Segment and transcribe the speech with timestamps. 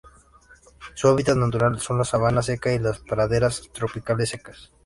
[0.95, 4.71] Su hábitat natural son la sabana seca y las praderas tropicales secas.